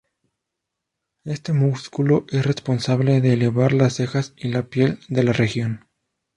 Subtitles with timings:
[1.25, 5.87] Este músculo es responsable de elevar las cejas y la piel de la región.